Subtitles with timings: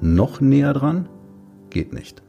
[0.00, 1.08] noch näher dran?
[1.70, 2.22] Geht nicht.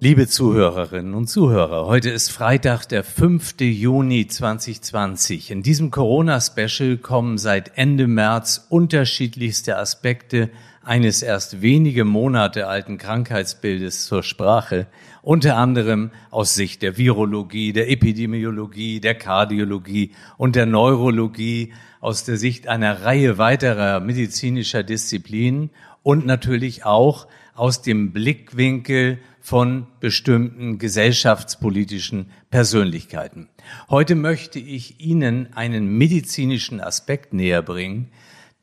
[0.00, 3.60] Liebe Zuhörerinnen und Zuhörer, heute ist Freitag, der 5.
[3.60, 5.52] Juni 2020.
[5.52, 10.50] In diesem Corona-Special kommen seit Ende März unterschiedlichste Aspekte
[10.82, 14.88] eines erst wenige Monate alten Krankheitsbildes zur Sprache,
[15.22, 22.36] unter anderem aus Sicht der Virologie, der Epidemiologie, der Kardiologie und der Neurologie, aus der
[22.36, 25.70] Sicht einer Reihe weiterer medizinischer Disziplinen
[26.02, 33.48] und natürlich auch aus dem Blickwinkel von bestimmten gesellschaftspolitischen Persönlichkeiten.
[33.88, 38.10] Heute möchte ich Ihnen einen medizinischen Aspekt näher bringen,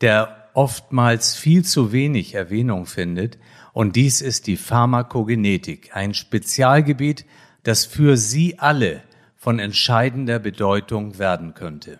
[0.02, 3.38] der oftmals viel zu wenig Erwähnung findet.
[3.73, 7.25] Und dies ist die Pharmakogenetik, ein Spezialgebiet,
[7.64, 9.02] das für Sie alle
[9.36, 12.00] von entscheidender Bedeutung werden könnte.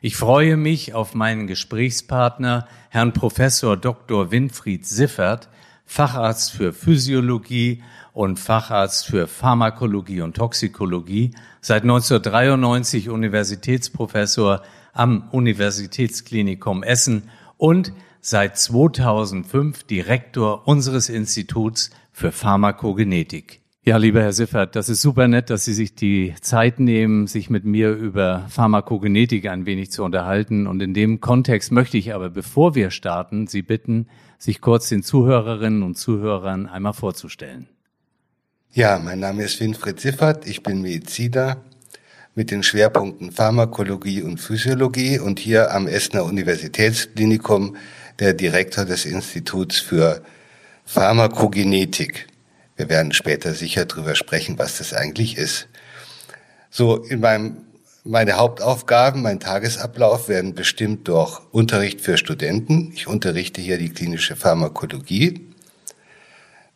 [0.00, 4.30] Ich freue mich auf meinen Gesprächspartner, Herrn Professor Dr.
[4.30, 5.48] Winfried Siffert,
[5.92, 7.82] Facharzt für Physiologie
[8.14, 14.62] und Facharzt für Pharmakologie und Toxikologie, seit 1993 Universitätsprofessor
[14.94, 23.61] am Universitätsklinikum Essen und seit 2005 Direktor unseres Instituts für Pharmakogenetik.
[23.84, 27.50] Ja, lieber Herr Siffert, das ist super nett, dass Sie sich die Zeit nehmen, sich
[27.50, 30.68] mit mir über Pharmakogenetik ein wenig zu unterhalten.
[30.68, 34.06] Und in dem Kontext möchte ich aber, bevor wir starten, Sie bitten,
[34.38, 37.68] sich kurz den Zuhörerinnen und Zuhörern einmal vorzustellen.
[38.72, 41.56] Ja, mein Name ist Winfried Siffert, ich bin Mediziner
[42.36, 47.76] mit den Schwerpunkten Pharmakologie und Physiologie und hier am Essener Universitätsklinikum
[48.20, 50.22] der Direktor des Instituts für
[50.84, 52.28] Pharmakogenetik.
[52.76, 55.68] Wir werden später sicher darüber sprechen, was das eigentlich ist.
[56.70, 57.58] So, in meinem,
[58.04, 62.92] meine Hauptaufgaben, mein Tagesablauf werden bestimmt durch Unterricht für Studenten.
[62.94, 65.48] Ich unterrichte hier die klinische Pharmakologie.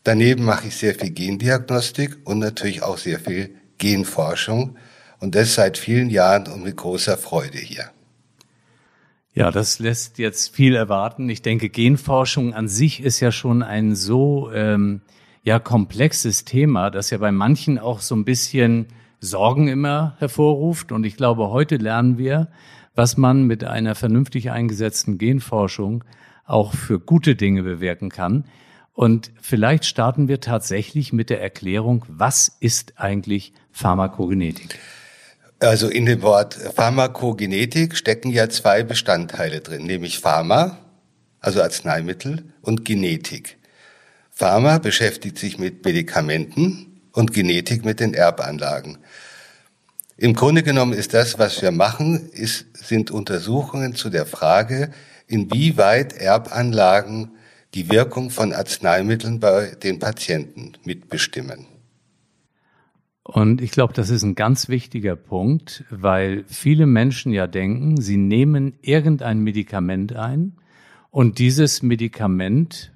[0.05, 4.77] Daneben mache ich sehr viel Gendiagnostik und natürlich auch sehr viel Genforschung
[5.19, 7.91] und das seit vielen Jahren und mit großer Freude hier.
[9.35, 11.29] Ja, das lässt jetzt viel erwarten.
[11.29, 15.03] Ich denke, Genforschung an sich ist ja schon ein so ähm,
[15.47, 18.87] ja komplexes Thema, das ja bei manchen auch so ein bisschen
[19.21, 20.91] Sorgen immer hervorruft.
[20.91, 22.49] Und ich glaube, heute lernen wir,
[22.97, 26.03] was man mit einer vernünftig eingesetzten Genforschung
[26.45, 28.45] auch für gute Dinge bewirken kann.
[28.93, 34.81] Und vielleicht starten wir tatsächlich mit der Erklärung, was ist eigentlich Pharmakogenetik?
[35.61, 40.79] Also in dem Wort Pharmakogenetik stecken ja zwei Bestandteile drin, nämlich Pharma,
[41.39, 43.56] also Arzneimittel, und Genetik.
[44.39, 48.99] Pharma beschäftigt sich mit Medikamenten und Genetik mit den Erbanlagen.
[50.19, 54.91] Im Grunde genommen ist das, was wir machen, ist, sind Untersuchungen zu der Frage,
[55.27, 57.31] inwieweit Erbanlagen
[57.73, 61.65] die Wirkung von Arzneimitteln bei den Patienten mitbestimmen.
[63.23, 68.19] Und ich glaube, das ist ein ganz wichtiger Punkt, weil viele Menschen ja denken, sie
[68.19, 70.59] nehmen irgendein Medikament ein
[71.11, 72.93] und dieses Medikament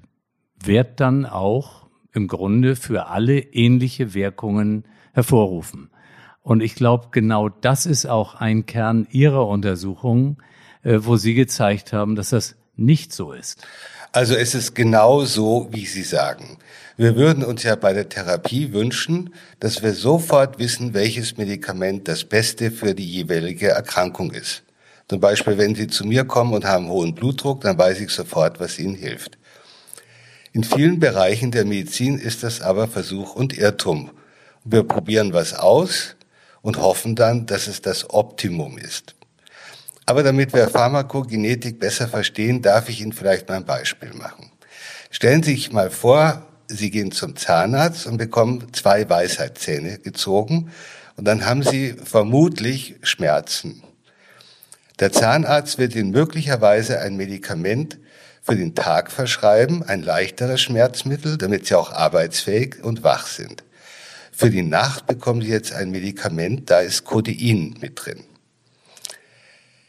[0.65, 5.91] wird dann auch im Grunde für alle ähnliche Wirkungen hervorrufen.
[6.43, 10.43] Und ich glaube, genau das ist auch ein Kern Ihrer Untersuchung,
[10.83, 13.63] äh, wo Sie gezeigt haben, dass das nicht so ist.
[14.13, 16.59] Also es ist genau so, wie Sie sagen.
[16.97, 22.25] Wir würden uns ja bei der Therapie wünschen, dass wir sofort wissen, welches Medikament das
[22.25, 24.65] Beste für die jeweilige Erkrankung ist.
[25.09, 28.61] Zum Beispiel, wenn Sie zu mir kommen und haben hohen Blutdruck, dann weiß ich sofort,
[28.61, 29.39] was Ihnen hilft.
[30.53, 34.11] In vielen Bereichen der Medizin ist das aber Versuch und Irrtum.
[34.65, 36.17] Wir probieren was aus
[36.61, 39.15] und hoffen dann, dass es das Optimum ist.
[40.07, 44.51] Aber damit wir Pharmakogenetik besser verstehen, darf ich Ihnen vielleicht mal ein Beispiel machen.
[45.11, 50.73] Stellen Sie sich mal vor, Sie gehen zum Zahnarzt und bekommen zwei Weisheitszähne gezogen
[51.17, 53.85] und dann haben Sie vermutlich Schmerzen.
[54.99, 57.99] Der Zahnarzt wird Ihnen möglicherweise ein Medikament
[58.43, 63.65] für den Tag verschreiben, ein leichteres Schmerzmittel, damit Sie auch arbeitsfähig und wach sind.
[64.33, 68.25] Für die Nacht bekommen Sie jetzt ein Medikament, da ist Codein mit drin.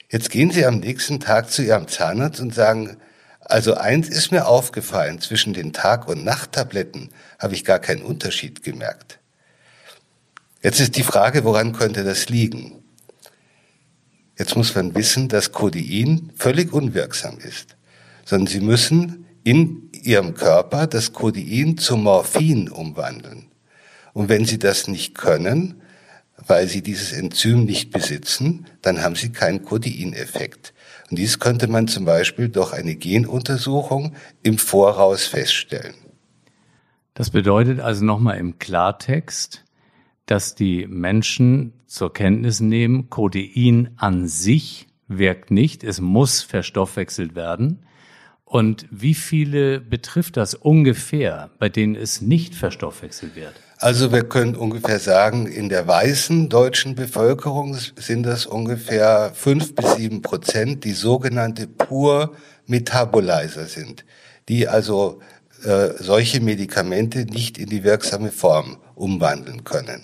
[0.10, 2.98] Jetzt gehen Sie am nächsten Tag zu Ihrem Zahnarzt und sagen,
[3.39, 8.63] Also eins ist mir aufgefallen, zwischen den Tag- und Nachttabletten habe ich gar keinen Unterschied
[8.63, 9.19] gemerkt.
[10.62, 12.83] Jetzt ist die Frage, woran könnte das liegen?
[14.38, 17.75] Jetzt muss man wissen, dass Codein völlig unwirksam ist,
[18.25, 23.47] sondern Sie müssen in Ihrem Körper das Codein zu Morphin umwandeln.
[24.13, 25.81] Und wenn Sie das nicht können,
[26.47, 30.73] weil Sie dieses Enzym nicht besitzen, dann haben Sie keinen Codeineffekt.
[31.09, 35.95] Und dies könnte man zum Beispiel durch eine Genuntersuchung im Voraus feststellen.
[37.13, 39.65] Das bedeutet also nochmal im Klartext,
[40.25, 47.85] dass die Menschen zur Kenntnis nehmen, Codein an sich wirkt nicht, es muss verstoffwechselt werden.
[48.51, 53.53] Und wie viele betrifft das ungefähr, bei denen es nicht verstoffwechselt wird?
[53.77, 59.95] Also wir können ungefähr sagen, in der weißen deutschen Bevölkerung sind das ungefähr fünf bis
[59.95, 64.03] sieben Prozent, die sogenannte pur Metabolizer sind,
[64.50, 65.21] die also
[65.63, 70.01] äh, solche Medikamente nicht in die wirksame Form umwandeln können.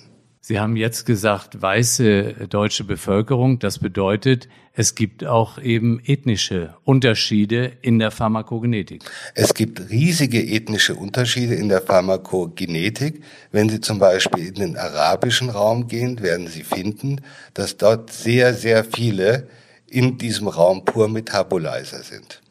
[0.48, 3.60] Sie haben jetzt gesagt, weiße deutsche Bevölkerung.
[3.60, 9.04] Das bedeutet, es gibt auch eben ethnische Unterschiede in der Pharmakogenetik.
[9.36, 13.22] Es gibt riesige ethnische Unterschiede in der Pharmakogenetik.
[13.52, 17.20] Wenn Sie zum Beispiel in den arabischen Raum gehen, werden Sie finden,
[17.54, 19.50] dass dort sehr, sehr viele
[19.86, 22.42] in diesem Raum pur Metabolizer sind.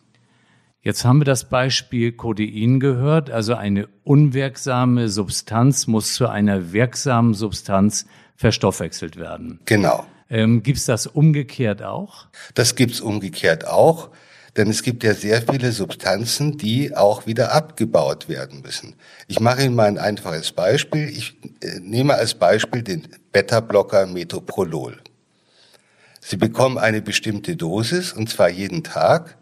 [0.87, 7.35] Jetzt haben wir das Beispiel Codein gehört, also eine unwirksame Substanz muss zu einer wirksamen
[7.35, 8.07] Substanz
[8.37, 9.59] verstoffwechselt werden.
[9.65, 10.07] Genau.
[10.31, 12.29] Ähm, Gibt es das umgekehrt auch?
[12.55, 14.11] Das gibt's umgekehrt auch,
[14.57, 18.95] denn es gibt ja sehr viele Substanzen, die auch wieder abgebaut werden müssen.
[19.27, 21.09] Ich mache Ihnen mal ein einfaches Beispiel.
[21.09, 24.99] Ich äh, nehme als Beispiel den Beta-Blocker Metoprolol.
[26.21, 29.37] Sie bekommen eine bestimmte Dosis, und zwar jeden Tag.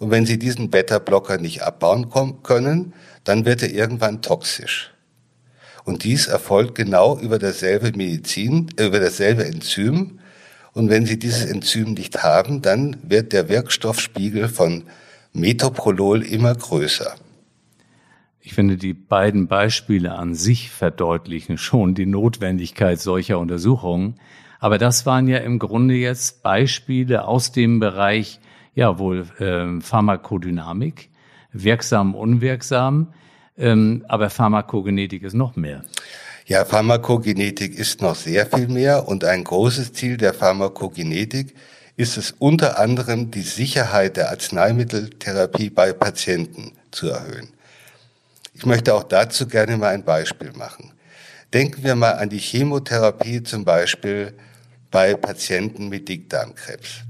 [0.00, 2.08] Und wenn Sie diesen Beta-Blocker nicht abbauen
[2.42, 4.92] können, dann wird er irgendwann toxisch.
[5.84, 10.18] Und dies erfolgt genau über dasselbe Medizin, äh, über dasselbe Enzym.
[10.72, 14.84] Und wenn Sie dieses Enzym nicht haben, dann wird der Wirkstoffspiegel von
[15.34, 17.14] Metoprolol immer größer.
[18.40, 24.18] Ich finde, die beiden Beispiele an sich verdeutlichen schon die Notwendigkeit solcher Untersuchungen.
[24.60, 28.40] Aber das waren ja im Grunde jetzt Beispiele aus dem Bereich
[28.74, 31.10] ja wohl äh, Pharmakodynamik,
[31.52, 33.12] wirksam, unwirksam,
[33.58, 35.84] ähm, aber Pharmakogenetik ist noch mehr.
[36.46, 41.54] Ja, Pharmakogenetik ist noch sehr viel mehr und ein großes Ziel der Pharmakogenetik
[41.96, 47.50] ist es unter anderem, die Sicherheit der Arzneimitteltherapie bei Patienten zu erhöhen.
[48.54, 50.92] Ich möchte auch dazu gerne mal ein Beispiel machen.
[51.52, 54.32] Denken wir mal an die Chemotherapie zum Beispiel
[54.90, 57.04] bei Patienten mit Dickdarmkrebs.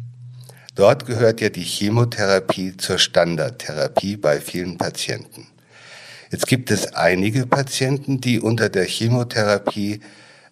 [0.81, 5.47] Dort gehört ja die Chemotherapie zur Standardtherapie bei vielen Patienten.
[6.31, 10.00] Jetzt gibt es einige Patienten, die unter der Chemotherapie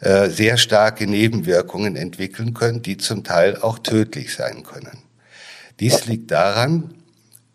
[0.00, 4.98] äh, sehr starke Nebenwirkungen entwickeln können, die zum Teil auch tödlich sein können.
[5.80, 6.92] Dies liegt daran,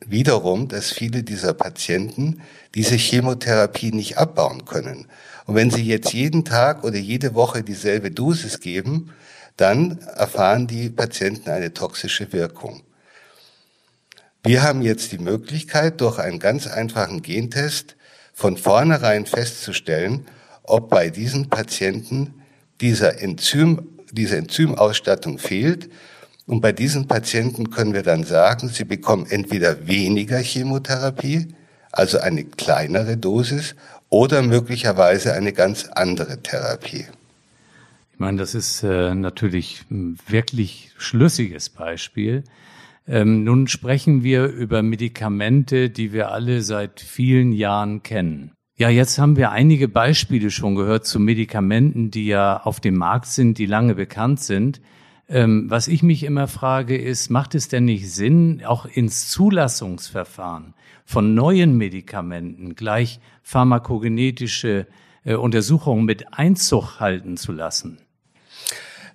[0.04, 2.42] wiederum, dass viele dieser Patienten
[2.74, 5.06] diese Chemotherapie nicht abbauen können.
[5.46, 9.12] Und wenn sie jetzt jeden Tag oder jede Woche dieselbe Dosis geben,
[9.58, 12.82] dann erfahren die Patienten eine toxische Wirkung.
[14.44, 17.96] Wir haben jetzt die Möglichkeit, durch einen ganz einfachen Gentest
[18.34, 20.26] von vornherein festzustellen,
[20.64, 22.34] ob bei diesen Patienten
[22.82, 25.90] dieser Enzym, diese Enzymausstattung fehlt.
[26.46, 31.56] Und bei diesen Patienten können wir dann sagen, sie bekommen entweder weniger Chemotherapie,
[31.92, 33.76] also eine kleinere Dosis,
[34.10, 37.06] oder möglicherweise eine ganz andere Therapie.
[38.14, 42.44] Ich meine, das ist äh, natürlich ein wirklich schlüssiges Beispiel.
[43.08, 48.52] Ähm, nun sprechen wir über Medikamente, die wir alle seit vielen Jahren kennen.
[48.78, 53.26] Ja, jetzt haben wir einige Beispiele schon gehört zu Medikamenten, die ja auf dem Markt
[53.26, 54.80] sind, die lange bekannt sind.
[55.28, 60.76] Ähm, was ich mich immer frage, ist, macht es denn nicht Sinn, auch ins Zulassungsverfahren
[61.04, 64.86] von neuen Medikamenten gleich pharmakogenetische
[65.26, 68.00] äh, Untersuchungen mit Einzug halten zu lassen?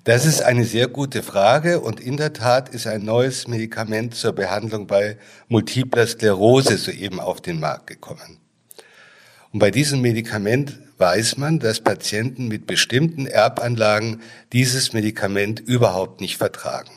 [0.05, 4.33] Das ist eine sehr gute Frage und in der Tat ist ein neues Medikament zur
[4.33, 8.39] Behandlung bei multipler Sklerose soeben auf den Markt gekommen.
[9.53, 14.23] Und bei diesem Medikament weiß man, dass Patienten mit bestimmten Erbanlagen
[14.53, 16.91] dieses Medikament überhaupt nicht vertragen.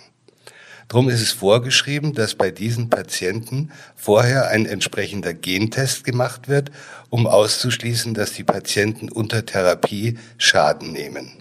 [0.92, 6.70] Darum ist es vorgeschrieben, dass bei diesen Patienten vorher ein entsprechender Gentest gemacht wird,
[7.10, 11.32] um auszuschließen, dass die Patienten unter Therapie Schaden nehmen.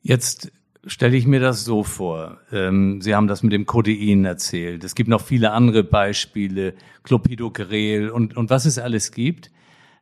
[0.00, 0.50] Jetzt
[0.84, 2.40] stelle ich mir das so vor.
[2.50, 4.82] Ähm, Sie haben das mit dem Codein erzählt.
[4.82, 9.52] Es gibt noch viele andere Beispiele, Clopidogrel und, und was es alles gibt.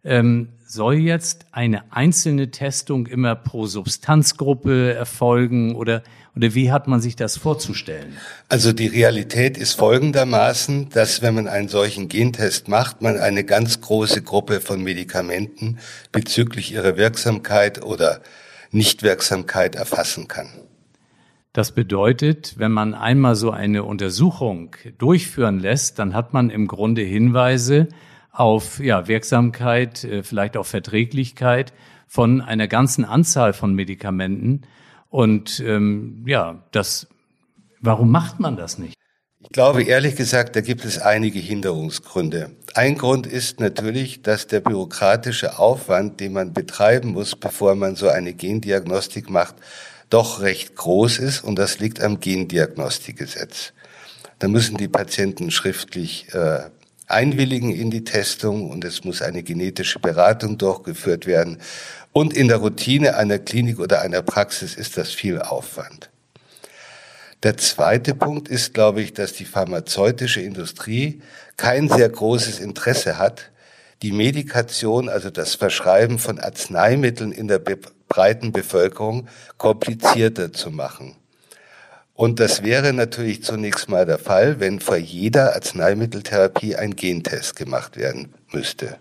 [0.04, 6.02] Ähm, soll jetzt eine einzelne Testung immer pro Substanzgruppe erfolgen oder,
[6.36, 8.16] oder wie hat man sich das vorzustellen?
[8.48, 13.80] Also die Realität ist folgendermaßen, dass wenn man einen solchen Gentest macht, man eine ganz
[13.80, 15.78] große Gruppe von Medikamenten
[16.12, 18.20] bezüglich ihrer Wirksamkeit oder
[18.70, 20.48] Nichtwirksamkeit erfassen kann.
[21.52, 27.02] Das bedeutet, wenn man einmal so eine Untersuchung durchführen lässt, dann hat man im Grunde
[27.02, 27.88] Hinweise
[28.32, 31.72] auf ja, Wirksamkeit, äh, vielleicht auch Verträglichkeit
[32.06, 34.62] von einer ganzen Anzahl von Medikamenten.
[35.08, 37.08] Und ähm, ja, das,
[37.80, 38.94] warum macht man das nicht?
[39.42, 42.50] Ich glaube ehrlich gesagt, da gibt es einige Hinderungsgründe.
[42.74, 48.08] Ein Grund ist natürlich, dass der bürokratische Aufwand, den man betreiben muss, bevor man so
[48.08, 49.56] eine Gendiagnostik macht,
[50.10, 53.72] doch recht groß ist und das liegt am Gendiagnostikgesetz.
[54.38, 56.64] Da müssen die Patienten schriftlich äh,
[57.10, 61.58] einwilligen in die Testung und es muss eine genetische Beratung durchgeführt werden.
[62.12, 66.10] Und in der Routine einer Klinik oder einer Praxis ist das viel Aufwand.
[67.42, 71.22] Der zweite Punkt ist, glaube ich, dass die pharmazeutische Industrie
[71.56, 73.50] kein sehr großes Interesse hat,
[74.02, 77.60] die Medikation, also das Verschreiben von Arzneimitteln in der
[78.08, 81.16] breiten Bevölkerung komplizierter zu machen.
[82.20, 87.96] Und das wäre natürlich zunächst mal der Fall, wenn vor jeder Arzneimitteltherapie ein Gentest gemacht
[87.96, 88.98] werden müsste.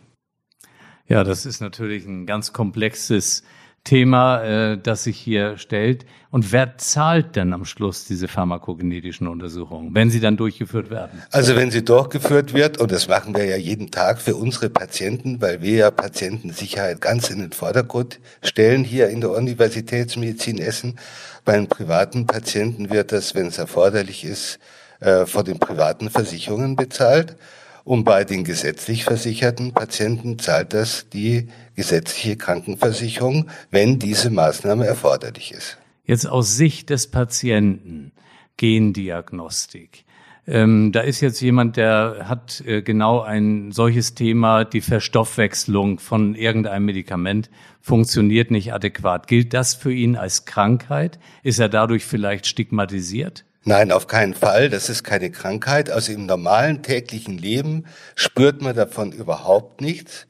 [1.06, 3.44] Ja, das ist natürlich ein ganz komplexes
[3.84, 6.06] Thema, äh, das sich hier stellt.
[6.32, 11.24] Und wer zahlt denn am Schluss diese pharmakogenetischen Untersuchungen, wenn sie dann durchgeführt werden?
[11.32, 15.42] Also wenn sie durchgeführt wird, und das machen wir ja jeden Tag für unsere Patienten,
[15.42, 21.00] weil wir ja Patientensicherheit ganz in den Vordergrund stellen hier in der Universitätsmedizin Essen.
[21.46, 24.60] Bei den privaten Patienten wird das, wenn es erforderlich ist,
[25.00, 27.38] äh, von den privaten Versicherungen bezahlt.
[27.84, 35.52] Und bei den gesetzlich versicherten Patienten zahlt das die gesetzliche Krankenversicherung, wenn diese Maßnahme erforderlich
[35.52, 35.78] ist.
[36.04, 38.12] Jetzt aus Sicht des Patienten,
[38.58, 40.06] Gendiagnostik.
[40.48, 46.34] Ähm, da ist jetzt jemand, der hat äh, genau ein solches Thema, die Verstoffwechslung von
[46.34, 49.28] irgendeinem Medikament funktioniert nicht adäquat.
[49.28, 51.20] Gilt das für ihn als Krankheit?
[51.44, 53.46] Ist er dadurch vielleicht stigmatisiert?
[53.66, 54.70] Nein, auf keinen Fall.
[54.70, 55.90] Das ist keine Krankheit.
[55.90, 57.86] Also im normalen täglichen Leben
[58.16, 60.28] spürt man davon überhaupt nichts.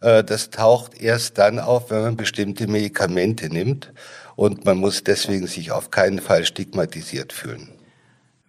[0.00, 3.92] Äh, das taucht erst dann auf, wenn man bestimmte Medikamente nimmt.
[4.34, 7.68] Und man muss deswegen sich auf keinen Fall stigmatisiert fühlen.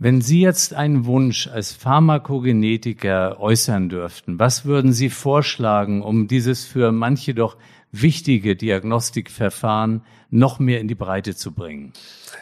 [0.03, 6.65] Wenn Sie jetzt einen Wunsch als Pharmakogenetiker äußern dürften, was würden Sie vorschlagen, um dieses
[6.65, 7.55] für manche doch
[7.91, 11.93] wichtige Diagnostikverfahren noch mehr in die Breite zu bringen?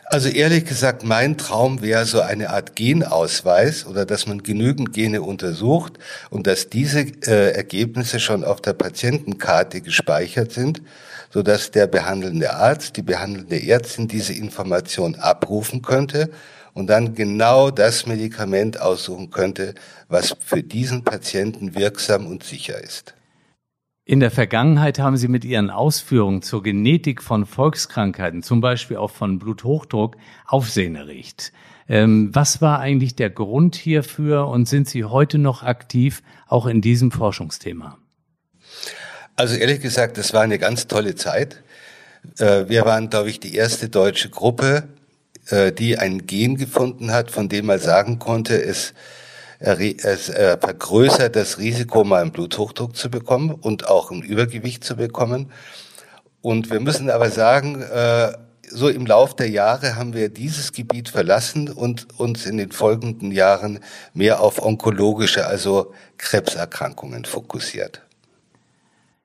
[0.06, 5.22] Also ehrlich gesagt, mein Traum wäre so eine Art Genausweis oder dass man genügend Gene
[5.22, 10.82] untersucht und dass diese äh, Ergebnisse schon auf der Patientenkarte gespeichert sind,
[11.32, 16.32] so dass der behandelnde Arzt, die behandelnde Ärztin diese Information abrufen könnte
[16.74, 19.76] und dann genau das Medikament aussuchen könnte,
[20.08, 23.14] was für diesen Patienten wirksam und sicher ist.
[24.10, 29.12] In der Vergangenheit haben Sie mit Ihren Ausführungen zur Genetik von Volkskrankheiten, zum Beispiel auch
[29.12, 31.54] von Bluthochdruck, Aufsehen erregt.
[31.88, 36.82] Ähm, was war eigentlich der Grund hierfür und sind Sie heute noch aktiv, auch in
[36.82, 38.00] diesem Forschungsthema?
[39.36, 41.62] Also ehrlich gesagt, das war eine ganz tolle Zeit.
[42.40, 44.88] Äh, wir waren, glaube ich, die erste deutsche Gruppe,
[45.50, 48.96] äh, die ein Gen gefunden hat, von dem man sagen konnte, es
[49.60, 55.52] es vergrößert das Risiko, mal einen Bluthochdruck zu bekommen und auch ein Übergewicht zu bekommen.
[56.42, 58.32] Und wir müssen aber sagen, äh,
[58.70, 63.32] so im Lauf der Jahre haben wir dieses Gebiet verlassen und uns in den folgenden
[63.32, 63.80] Jahren
[64.14, 68.04] mehr auf onkologische, also Krebserkrankungen fokussiert.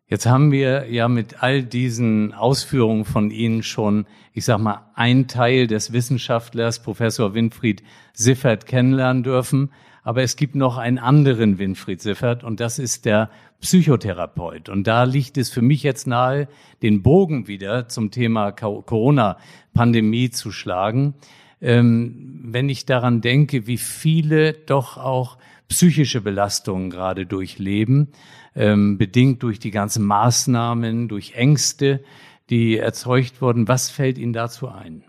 [0.06, 5.28] Jetzt haben wir ja mit all diesen Ausführungen von Ihnen schon, ich sag mal, ein
[5.28, 9.72] Teil des Wissenschaftlers, Professor Winfried Siffert, kennenlernen dürfen.
[10.04, 13.30] Aber es gibt noch einen anderen Winfried Siffert und das ist der
[13.60, 14.68] Psychotherapeut.
[14.68, 16.46] Und da liegt es für mich jetzt nahe,
[16.82, 21.14] den Bogen wieder zum Thema Corona-Pandemie zu schlagen.
[21.62, 28.08] Ähm, wenn ich daran denke, wie viele doch auch psychische Belastungen gerade durchleben,
[28.54, 32.04] ähm, bedingt durch die ganzen Maßnahmen, durch Ängste,
[32.50, 33.66] die erzeugt wurden.
[33.66, 35.02] Was fällt Ihnen dazu ein?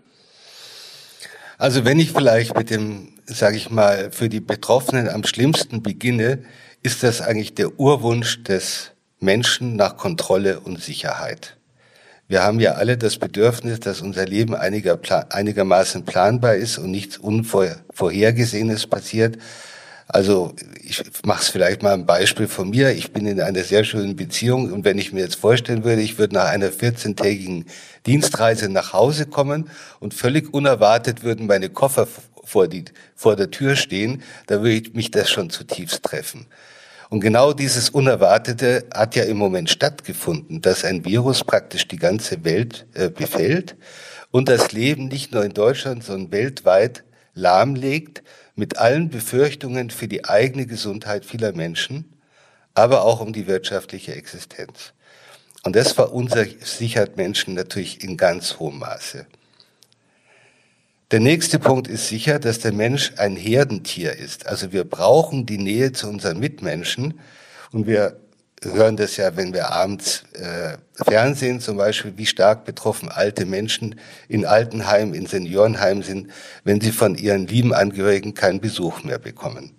[1.58, 6.40] Also wenn ich vielleicht mit dem sage ich mal, für die Betroffenen am schlimmsten beginne,
[6.82, 11.56] ist das eigentlich der Urwunsch des Menschen nach Kontrolle und Sicherheit.
[12.28, 14.98] Wir haben ja alle das Bedürfnis, dass unser Leben einiger,
[15.30, 19.38] einigermaßen planbar ist und nichts Unvorhergesehenes passiert.
[20.08, 22.90] Also ich mache es vielleicht mal ein Beispiel von mir.
[22.90, 26.18] Ich bin in einer sehr schönen Beziehung und wenn ich mir jetzt vorstellen würde, ich
[26.18, 27.66] würde nach einer 14-tägigen
[28.06, 29.68] Dienstreise nach Hause kommen
[29.98, 32.06] und völlig unerwartet würden meine Koffer
[32.46, 32.84] vor, die,
[33.14, 36.46] vor der Tür stehen, da würde mich das schon zutiefst treffen.
[37.08, 42.44] Und genau dieses Unerwartete hat ja im Moment stattgefunden, dass ein Virus praktisch die ganze
[42.44, 43.76] Welt äh, befällt
[44.30, 48.22] und das Leben nicht nur in Deutschland, sondern weltweit lahmlegt
[48.56, 52.16] mit allen Befürchtungen für die eigene Gesundheit vieler Menschen,
[52.74, 54.92] aber auch um die wirtschaftliche Existenz.
[55.62, 59.26] Und das verunsichert Menschen natürlich in ganz hohem Maße.
[61.12, 64.48] Der nächste Punkt ist sicher, dass der Mensch ein Herdentier ist.
[64.48, 67.20] Also wir brauchen die Nähe zu unseren Mitmenschen
[67.70, 68.18] und wir
[68.60, 74.00] hören das ja, wenn wir abends äh, Fernsehen zum Beispiel, wie stark betroffen alte Menschen
[74.28, 76.30] in Altenheimen, in Seniorenheimen sind,
[76.64, 79.76] wenn sie von ihren lieben Angehörigen keinen Besuch mehr bekommen.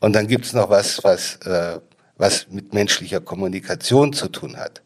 [0.00, 1.80] Und dann gibt's noch was, was, äh,
[2.18, 4.82] was mit menschlicher Kommunikation zu tun hat.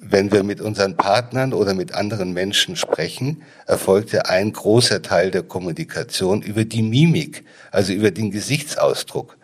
[0.00, 5.30] Wenn wir mit unseren Partnern oder mit anderen Menschen sprechen, erfolgt ja ein großer Teil
[5.30, 9.38] der Kommunikation über die Mimik, also über den Gesichtsausdruck.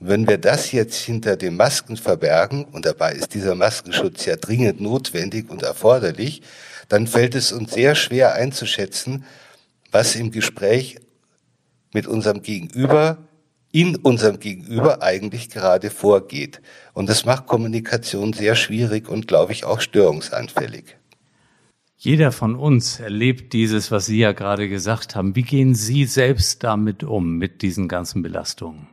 [0.00, 4.36] Und wenn wir das jetzt hinter den Masken verbergen, und dabei ist dieser Maskenschutz ja
[4.36, 6.42] dringend notwendig und erforderlich,
[6.88, 9.24] dann fällt es uns sehr schwer einzuschätzen,
[9.90, 10.98] was im Gespräch
[11.92, 13.18] mit unserem Gegenüber,
[13.72, 16.60] in unserem Gegenüber eigentlich gerade vorgeht.
[16.92, 20.96] Und das macht Kommunikation sehr schwierig und, glaube ich, auch störungsanfällig.
[21.96, 25.34] Jeder von uns erlebt dieses, was Sie ja gerade gesagt haben.
[25.36, 28.88] Wie gehen Sie selbst damit um, mit diesen ganzen Belastungen?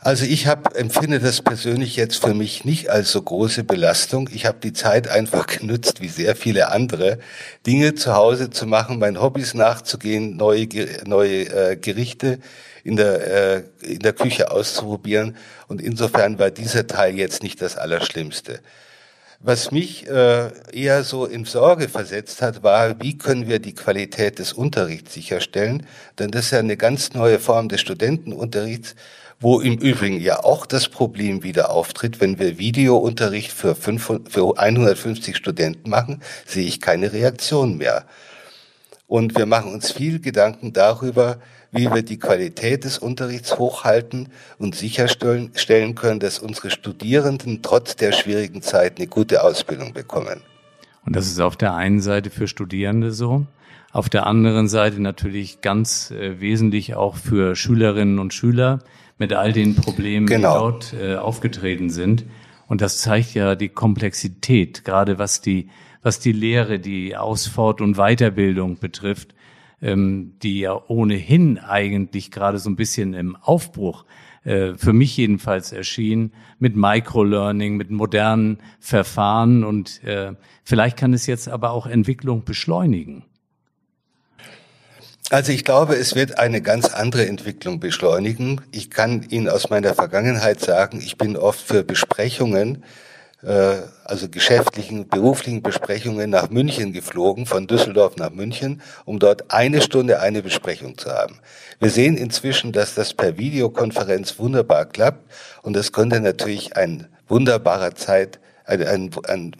[0.00, 4.28] Also ich hab, empfinde das persönlich jetzt für mich nicht als so große Belastung.
[4.32, 7.18] Ich habe die Zeit einfach genutzt, wie sehr viele andere,
[7.66, 10.68] Dinge zu Hause zu machen, meinen Hobbys nachzugehen, neue,
[11.06, 12.38] neue äh, Gerichte
[12.84, 15.36] in der, äh, in der Küche auszuprobieren.
[15.66, 18.60] Und insofern war dieser Teil jetzt nicht das Allerschlimmste.
[19.40, 24.38] Was mich äh, eher so in Sorge versetzt hat, war, wie können wir die Qualität
[24.38, 25.86] des Unterrichts sicherstellen?
[26.18, 28.94] Denn das ist ja eine ganz neue Form des Studentenunterrichts
[29.40, 34.58] wo im Übrigen ja auch das Problem wieder auftritt, wenn wir Videounterricht für, 500, für
[34.58, 38.06] 150 Studenten machen, sehe ich keine Reaktion mehr.
[39.06, 41.38] Und wir machen uns viel Gedanken darüber,
[41.74, 48.12] wie wir die Qualität des Unterrichts hochhalten und sicherstellen können, dass unsere Studierenden trotz der
[48.12, 50.40] schwierigen Zeit eine gute Ausbildung bekommen.
[51.04, 53.46] Und das ist auf der einen Seite für Studierende so,
[53.92, 58.80] auf der anderen Seite natürlich ganz äh, wesentlich auch für Schülerinnen und Schüler,
[59.18, 60.72] mit all den Problemen, genau.
[60.72, 62.24] die dort äh, aufgetreten sind.
[62.66, 65.68] Und das zeigt ja die Komplexität, gerade was die,
[66.02, 69.34] was die Lehre, die Ausfort- und Weiterbildung betrifft,
[69.84, 74.04] ähm, die ja ohnehin eigentlich gerade so ein bisschen im Aufbruch
[74.44, 80.32] äh, für mich jedenfalls erschien, mit Microlearning, mit modernen Verfahren und äh,
[80.64, 83.24] vielleicht kann es jetzt aber auch Entwicklung beschleunigen.
[85.30, 88.60] Also ich glaube, es wird eine ganz andere Entwicklung beschleunigen.
[88.72, 92.84] Ich kann Ihnen aus meiner Vergangenheit sagen, ich bin oft für Besprechungen,
[93.44, 100.20] also geschäftlichen, beruflichen Besprechungen nach München geflogen, von Düsseldorf nach München, um dort eine Stunde
[100.20, 101.38] eine Besprechung zu haben.
[101.78, 105.30] Wir sehen inzwischen, dass das per Videokonferenz wunderbar klappt
[105.62, 109.56] und das könnte natürlich ein wunderbarer Zeit, ein, ein, ein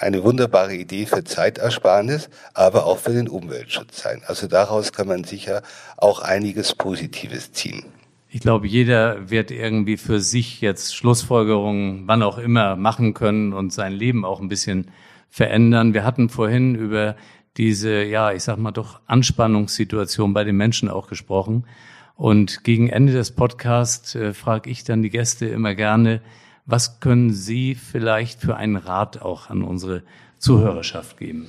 [0.00, 4.22] eine wunderbare Idee für Zeitersparnis, aber auch für den Umweltschutz sein.
[4.26, 5.62] Also daraus kann man sicher
[5.96, 7.84] auch einiges Positives ziehen.
[8.30, 13.72] Ich glaube, jeder wird irgendwie für sich jetzt Schlussfolgerungen, wann auch immer, machen können und
[13.72, 14.90] sein Leben auch ein bisschen
[15.30, 15.94] verändern.
[15.94, 17.16] Wir hatten vorhin über
[17.56, 21.64] diese, ja, ich sag mal doch Anspannungssituation bei den Menschen auch gesprochen.
[22.16, 26.20] Und gegen Ende des Podcasts äh, frage ich dann die Gäste immer gerne,
[26.66, 30.02] was können Sie vielleicht für einen Rat auch an unsere
[30.38, 31.46] Zuhörerschaft geben?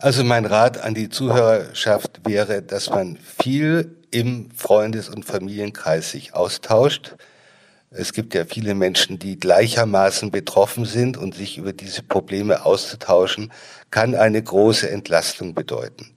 [0.00, 6.34] Also mein Rat an die Zuhörerschaft wäre, dass man viel im Freundes- und Familienkreis sich
[6.34, 7.16] austauscht.
[7.90, 13.50] Es gibt ja viele Menschen, die gleichermaßen betroffen sind und sich über diese Probleme auszutauschen,
[13.90, 16.14] kann eine große Entlastung bedeuten.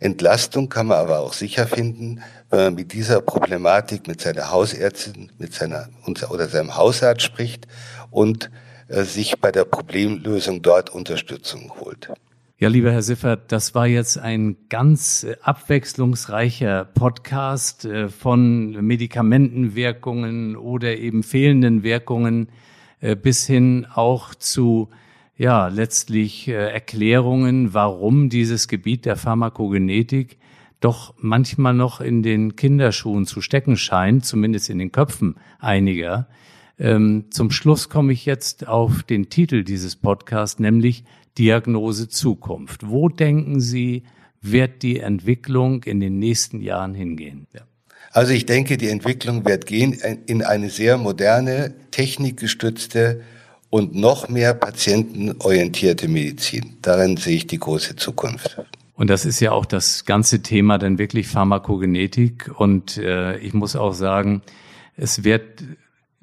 [0.00, 5.32] Entlastung kann man aber auch sicher finden, wenn man mit dieser Problematik mit seiner Hausärztin,
[5.38, 5.88] mit seiner
[6.28, 7.66] oder seinem Hausarzt spricht
[8.10, 8.50] und
[8.88, 12.10] äh, sich bei der Problemlösung dort Unterstützung holt.
[12.64, 20.56] Ja, lieber Herr Siffert, das war jetzt ein ganz äh, abwechslungsreicher Podcast äh, von Medikamentenwirkungen
[20.56, 22.48] oder eben fehlenden Wirkungen
[23.22, 24.88] bis hin auch zu
[25.36, 30.38] ja letztlich äh, Erklärungen, warum dieses Gebiet der Pharmakogenetik
[30.80, 36.28] doch manchmal noch in den Kinderschuhen zu stecken scheint, zumindest in den Köpfen einiger.
[36.78, 41.04] Ähm, zum Schluss komme ich jetzt auf den Titel dieses Podcasts, nämlich
[41.38, 42.88] Diagnose Zukunft.
[42.88, 44.04] Wo denken Sie,
[44.40, 47.46] wird die Entwicklung in den nächsten Jahren hingehen?
[47.52, 47.62] Ja.
[48.12, 53.22] Also ich denke, die Entwicklung wird gehen in eine sehr moderne, technikgestützte
[53.70, 56.76] und noch mehr patientenorientierte Medizin.
[56.80, 58.60] Darin sehe ich die große Zukunft.
[58.94, 62.52] Und das ist ja auch das ganze Thema dann wirklich Pharmakogenetik.
[62.56, 64.42] Und äh, ich muss auch sagen,
[64.96, 65.64] es wird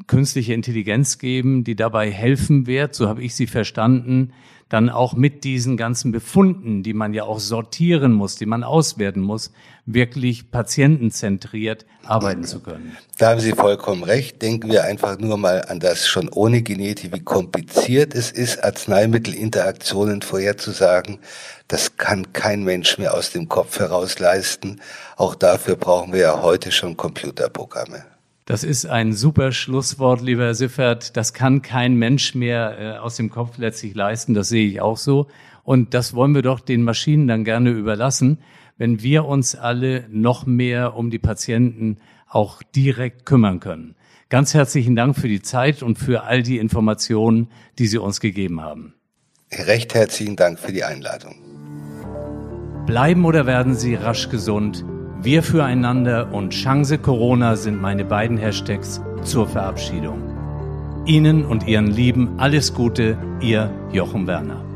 [0.07, 4.33] künstliche Intelligenz geben, die dabei helfen wird, so habe ich sie verstanden,
[4.71, 9.19] dann auch mit diesen ganzen Befunden, die man ja auch sortieren muss, die man auswerten
[9.19, 9.51] muss,
[9.85, 12.95] wirklich patientenzentriert arbeiten zu können.
[13.17, 14.41] Da haben Sie vollkommen recht.
[14.41, 20.21] Denken wir einfach nur mal an das schon ohne Genetik, wie kompliziert es ist, Arzneimittelinteraktionen
[20.21, 21.19] vorherzusagen.
[21.67, 24.79] Das kann kein Mensch mehr aus dem Kopf heraus leisten.
[25.17, 28.10] Auch dafür brauchen wir ja heute schon Computerprogramme.
[28.51, 31.15] Das ist ein super Schlusswort, lieber Herr Siffert.
[31.15, 34.33] Das kann kein Mensch mehr äh, aus dem Kopf letztlich leisten.
[34.33, 35.27] Das sehe ich auch so.
[35.63, 38.39] Und das wollen wir doch den Maschinen dann gerne überlassen,
[38.77, 43.95] wenn wir uns alle noch mehr um die Patienten auch direkt kümmern können.
[44.27, 47.47] Ganz herzlichen Dank für die Zeit und für all die Informationen,
[47.79, 48.95] die Sie uns gegeben haben.
[49.49, 51.35] Recht herzlichen Dank für die Einladung.
[52.85, 54.83] Bleiben oder werden Sie rasch gesund?
[55.23, 60.23] Wir füreinander und Chance Corona sind meine beiden Hashtags zur Verabschiedung.
[61.05, 64.70] Ihnen und Ihren Lieben alles Gute, Ihr Jochen Werner.